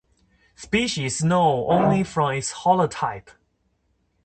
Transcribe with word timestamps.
Species 0.55 1.23
known 1.23 1.65
only 1.69 2.03
from 2.03 2.31
its 2.33 2.51
holotype. 2.53 3.29